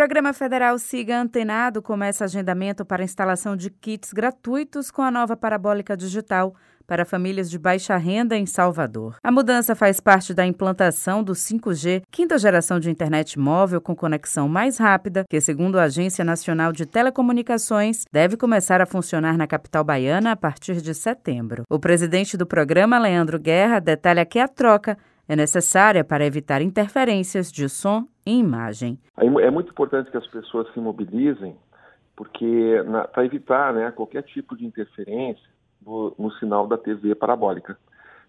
programa 0.00 0.32
federal 0.32 0.78
Siga 0.78 1.20
Antenado 1.20 1.82
começa 1.82 2.24
agendamento 2.24 2.86
para 2.86 3.04
instalação 3.04 3.54
de 3.54 3.68
kits 3.68 4.14
gratuitos 4.14 4.90
com 4.90 5.02
a 5.02 5.10
nova 5.10 5.36
parabólica 5.36 5.94
digital 5.94 6.54
para 6.86 7.04
famílias 7.04 7.50
de 7.50 7.58
baixa 7.58 7.98
renda 7.98 8.34
em 8.34 8.46
Salvador. 8.46 9.16
A 9.22 9.30
mudança 9.30 9.74
faz 9.74 10.00
parte 10.00 10.32
da 10.32 10.46
implantação 10.46 11.22
do 11.22 11.34
5G, 11.34 12.00
quinta 12.10 12.38
geração 12.38 12.80
de 12.80 12.88
internet 12.88 13.38
móvel 13.38 13.78
com 13.78 13.94
conexão 13.94 14.48
mais 14.48 14.78
rápida, 14.78 15.26
que, 15.28 15.38
segundo 15.38 15.78
a 15.78 15.82
Agência 15.82 16.24
Nacional 16.24 16.72
de 16.72 16.86
Telecomunicações, 16.86 18.04
deve 18.10 18.38
começar 18.38 18.80
a 18.80 18.86
funcionar 18.86 19.36
na 19.36 19.46
capital 19.46 19.84
baiana 19.84 20.32
a 20.32 20.36
partir 20.36 20.80
de 20.80 20.94
setembro. 20.94 21.64
O 21.68 21.78
presidente 21.78 22.38
do 22.38 22.46
programa, 22.46 22.98
Leandro 22.98 23.38
Guerra, 23.38 23.78
detalha 23.80 24.24
que 24.24 24.38
a 24.38 24.48
troca 24.48 24.96
é 25.28 25.36
necessária 25.36 26.02
para 26.02 26.26
evitar 26.26 26.60
interferências 26.60 27.52
de 27.52 27.68
som 27.68 28.08
e 28.26 28.38
imagem. 28.38 28.98
É 29.16 29.50
muito 29.50 29.70
importante 29.70 30.10
que 30.10 30.16
as 30.16 30.26
pessoas 30.26 30.72
se 30.72 30.80
mobilizem, 30.80 31.56
porque 32.16 32.76
para 33.12 33.24
evitar 33.24 33.72
né, 33.72 33.90
qualquer 33.90 34.22
tipo 34.22 34.56
de 34.56 34.66
interferência 34.66 35.48
no, 35.84 36.14
no, 36.18 36.32
sinal 36.32 36.66
da 36.66 36.76
TV 36.76 37.14
parabólica. 37.14 37.78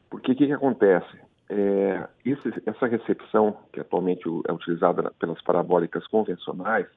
Porque 0.09 0.31
o 0.31 0.35
que, 0.35 0.47
que, 0.47 0.53
acontece? 0.53 1.19
É, 1.49 2.07
esse, 2.25 2.53
essa 2.65 2.87
recepção, 2.87 3.57
que 3.73 3.79
atualmente 3.79 4.23
é 4.47 4.53
utilizada 4.53 5.11
pelas 5.19 5.41
parabólicas 5.41 6.07
convencionais, 6.07 6.87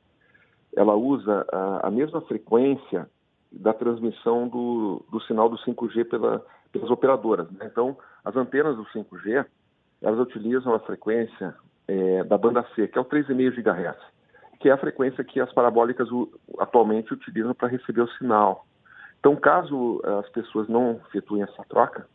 ela 0.76 0.94
usa 0.94 1.46
a, 1.52 1.88
a 1.88 1.90
mesma 1.90 2.20
frequência 2.22 3.08
da 3.50 3.72
transmissão 3.72 4.48
do, 4.48 5.04
do 5.10 5.20
sinal 5.22 5.48
do 5.48 5.56
5G 5.58 6.08
pela, 6.08 6.44
pelas 6.72 6.90
operadoras. 6.90 7.50
Né? 7.52 7.68
Então, 7.70 7.96
as 8.24 8.36
antenas 8.36 8.76
do 8.76 8.84
5G 8.86 9.44
elas 10.02 10.20
utilizam 10.20 10.74
a 10.74 10.80
frequência 10.80 11.54
é, 11.88 12.24
da 12.24 12.38
banda 12.38 12.64
C, 12.74 12.88
que 12.88 12.98
é 12.98 13.00
o 13.00 13.04
3,5 13.04 13.62
GHz, 13.62 13.98
que 14.60 14.68
é 14.68 14.72
a 14.72 14.78
frequência 14.78 15.24
que 15.24 15.40
as 15.40 15.52
parabólicas 15.52 16.08
atualmente 16.58 17.12
utilizam 17.12 17.54
para 17.54 17.68
receber 17.68 18.02
o 18.02 18.10
sinal. 18.12 18.66
Então, 19.20 19.36
caso 19.36 20.02
as 20.20 20.28
pessoas 20.30 20.68
não 20.68 21.00
efetuem 21.08 21.42
essa 21.42 21.64
troca 21.68 22.06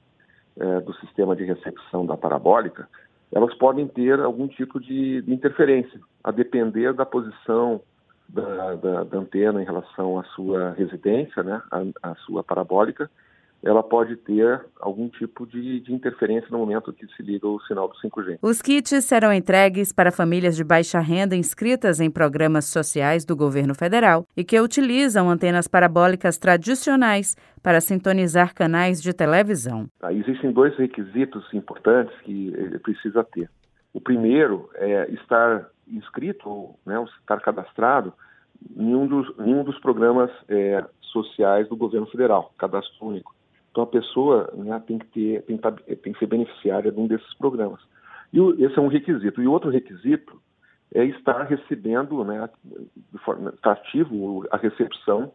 é, 0.58 0.80
do 0.82 0.94
sistema 0.96 1.36
de 1.36 1.44
recepção 1.44 2.06
da 2.06 2.18
parabólica, 2.18 2.88
elas 3.32 3.54
podem 3.56 3.88
ter 3.88 4.20
algum 4.20 4.48
tipo 4.48 4.80
de, 4.80 5.22
de 5.22 5.34
interferência, 5.34 6.00
a 6.24 6.32
depender 6.32 6.94
da 6.94 7.06
posição 7.06 7.82
da, 8.28 8.76
da, 8.76 9.04
da, 9.04 9.18
antena 9.18 9.62
em 9.62 9.66
relação 9.66 10.20
à 10.20 10.24
sua 10.24 10.72
residência, 10.72 11.42
né, 11.44 11.62
a, 11.72 12.12
a 12.12 12.16
sua 12.16 12.44
parabólica, 12.44 13.10
ela 13.64 13.84
pode 13.84 14.16
ter 14.16 14.62
algum 14.80 15.10
tipo 15.10 15.46
de, 15.46 15.82
de, 15.82 15.94
interferência 15.94 16.48
no 16.50 16.58
momento 16.58 16.94
que 16.94 17.06
se 17.08 17.22
liga 17.22 17.48
o 17.48 17.60
sinal 17.62 17.88
do 17.88 17.96
5G. 17.96 18.40
Os 18.42 18.62
kits 18.62 19.04
serão 19.04 19.34
entregues 19.34 19.92
para 19.92 20.12
famílias 20.12 20.56
de 20.56 20.64
baixa 20.64 21.00
renda 21.00 21.36
inscritas 21.36 22.00
em 22.00 22.10
programas 22.10 22.66
sociais 22.66 23.26
do 23.26 23.36
governo 23.36 23.76
federal 23.76 24.26
e 24.36 24.44
que 24.44 24.60
utilizam 24.60 25.30
antenas 25.30 25.68
parabólicas 25.68 26.38
tradicionais 26.38 27.36
para 27.62 27.82
sintonizar 27.82 28.54
canais 28.54 29.02
de 29.02 29.14
televisão. 29.14 29.88
Ah, 30.02 30.14
existem 30.14 30.52
dois 30.52 30.76
requisitos 30.78 31.54
importantes 31.54 32.16
que 32.22 32.54
ele 32.56 32.80
precisa 32.80 33.24
ter. 33.24 33.50
O 33.94 34.00
primeiro 34.00 34.70
é 34.76 35.12
estar 35.12 35.70
inscrito, 35.88 36.76
né, 36.86 37.04
estar 37.20 37.42
cadastrado 37.42 38.14
em 38.76 38.96
um 38.96 39.08
dos, 39.08 39.28
em 39.40 39.54
um 39.54 39.64
dos 39.64 39.80
programas 39.80 40.30
é, 40.48 40.86
sociais 41.02 41.68
do 41.68 41.76
governo 41.76 42.08
federal, 42.08 42.54
cadastro 42.58 43.08
único. 43.08 43.34
Então 43.72 43.84
a 43.84 43.88
pessoa 43.88 44.52
né, 44.54 44.82
tem, 44.86 44.98
que 44.98 45.08
ter, 45.08 45.42
tem, 45.44 45.58
que 45.58 45.96
tem 45.96 46.14
que 46.14 46.20
ser 46.20 46.28
beneficiária 46.28 46.92
de 46.92 47.00
um 47.00 47.08
desses 47.08 47.34
programas. 47.36 47.80
E 48.34 48.40
o, 48.40 48.54
esse 48.64 48.78
é 48.78 48.82
um 48.82 48.88
requisito. 48.88 49.42
E 49.42 49.48
outro 49.48 49.70
requisito 49.70 50.42
é 50.94 51.04
estar 51.06 51.44
recebendo, 51.44 52.24
né, 52.24 52.50
estar 53.54 53.72
ativo 53.72 54.48
a 54.52 54.58
recepção 54.58 55.32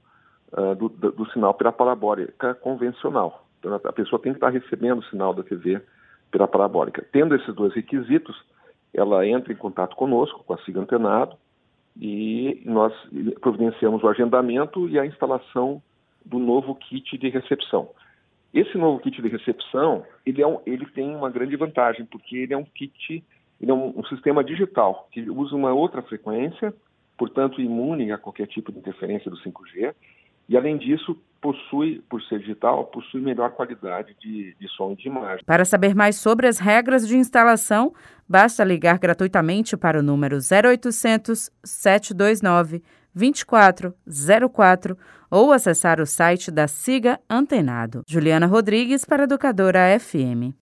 uh, 0.52 0.74
do, 0.74 0.88
do, 0.88 1.12
do, 1.12 1.30
sinal 1.30 1.54
parabólica 1.54 2.54
convencional. 2.54 3.46
Então 3.58 3.74
a 3.74 3.92
pessoa 3.92 4.20
tem 4.20 4.32
que 4.32 4.38
estar 4.38 4.50
recebendo 4.50 4.98
o 4.98 5.04
sinal 5.04 5.32
da 5.32 5.42
TV 5.42 5.80
pela 6.30 6.48
parabólica. 6.48 7.06
Tendo 7.12 7.34
esses 7.34 7.54
dois 7.54 7.72
requisitos, 7.72 8.36
ela 8.92 9.26
entra 9.26 9.52
em 9.52 9.56
contato 9.56 9.96
conosco, 9.96 10.42
com 10.44 10.54
a 10.54 10.58
SIGA 10.58 10.80
Antenado, 10.80 11.36
e 12.00 12.60
nós 12.64 12.92
providenciamos 13.40 14.02
o 14.02 14.08
agendamento 14.08 14.88
e 14.88 14.98
a 14.98 15.06
instalação 15.06 15.80
do 16.24 16.38
novo 16.38 16.74
kit 16.74 17.16
de 17.16 17.28
recepção. 17.28 17.90
Esse 18.54 18.78
novo 18.78 19.00
kit 19.00 19.20
de 19.20 19.28
recepção, 19.28 20.04
ele, 20.24 20.40
é 20.40 20.46
um, 20.46 20.60
ele 20.64 20.86
tem 20.86 21.14
uma 21.14 21.28
grande 21.28 21.56
vantagem, 21.56 22.06
porque 22.06 22.36
ele 22.36 22.54
é 22.54 22.56
um 22.56 22.64
kit, 22.64 23.24
ele 23.60 23.70
é 23.70 23.74
um, 23.74 23.98
um 23.98 24.04
sistema 24.04 24.44
digital, 24.44 25.08
que 25.10 25.28
usa 25.28 25.56
uma 25.56 25.72
outra 25.72 26.00
frequência, 26.02 26.72
portanto 27.18 27.60
imune 27.60 28.12
a 28.12 28.18
qualquer 28.18 28.46
tipo 28.46 28.70
de 28.70 28.78
interferência 28.78 29.28
do 29.28 29.36
5G, 29.38 29.92
e 30.48 30.56
além 30.56 30.76
disso, 30.76 31.18
possui, 31.40 32.02
por 32.08 32.22
ser 32.22 32.38
digital, 32.38 32.84
possui 32.86 33.20
melhor 33.20 33.50
qualidade 33.50 34.14
de, 34.20 34.54
de 34.54 34.68
som 34.68 34.92
e 34.92 34.96
de 34.96 35.08
imagem. 35.08 35.44
Para 35.44 35.64
saber 35.64 35.94
mais 35.94 36.16
sobre 36.16 36.46
as 36.46 36.58
regras 36.58 37.08
de 37.08 37.16
instalação, 37.16 37.92
basta 38.28 38.62
ligar 38.62 38.98
gratuitamente 38.98 39.76
para 39.76 39.98
o 39.98 40.02
número 40.02 40.36
0800 40.36 41.50
729 41.64 42.82
2404 43.14 44.98
ou 45.30 45.52
acessar 45.52 46.00
o 46.00 46.06
site 46.06 46.50
da 46.50 46.68
Siga 46.68 47.18
Antenado. 47.28 48.02
Juliana 48.06 48.46
Rodrigues 48.46 49.04
para 49.04 49.24
Educadora 49.24 49.98
FM. 49.98 50.52